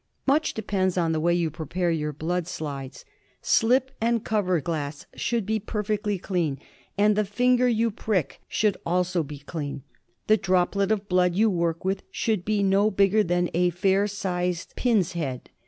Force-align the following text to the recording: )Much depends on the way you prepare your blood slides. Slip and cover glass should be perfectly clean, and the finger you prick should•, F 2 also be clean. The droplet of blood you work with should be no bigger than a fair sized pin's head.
)Much 0.27 0.55
depends 0.55 0.97
on 0.97 1.11
the 1.11 1.19
way 1.19 1.31
you 1.31 1.51
prepare 1.51 1.91
your 1.91 2.11
blood 2.11 2.47
slides. 2.47 3.05
Slip 3.43 3.91
and 4.01 4.25
cover 4.25 4.59
glass 4.59 5.05
should 5.13 5.45
be 5.45 5.59
perfectly 5.59 6.17
clean, 6.17 6.57
and 6.97 7.15
the 7.15 7.23
finger 7.23 7.67
you 7.67 7.91
prick 7.91 8.41
should•, 8.47 8.73
F 8.77 8.83
2 8.83 8.83
also 8.87 9.21
be 9.21 9.37
clean. 9.37 9.83
The 10.25 10.37
droplet 10.37 10.91
of 10.91 11.07
blood 11.07 11.35
you 11.35 11.51
work 11.51 11.85
with 11.85 12.01
should 12.09 12.43
be 12.43 12.63
no 12.63 12.89
bigger 12.89 13.23
than 13.23 13.51
a 13.53 13.69
fair 13.69 14.07
sized 14.07 14.75
pin's 14.75 15.11
head. 15.11 15.51